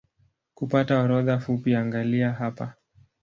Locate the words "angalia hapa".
1.75-2.73